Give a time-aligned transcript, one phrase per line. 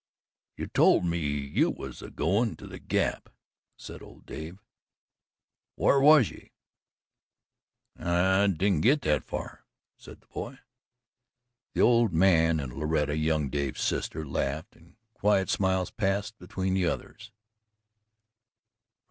[0.57, 3.29] "You TOLD me you was a goin' to the Gap,"
[3.77, 4.57] said old Dave.
[5.77, 6.53] "Whar was ye?"
[7.99, 9.63] "I didn't git that far,"
[9.99, 10.57] said the boy.
[11.75, 16.87] The old man and Loretta, young Dave's sister, laughed, and quiet smiles passed between the
[16.87, 17.31] others.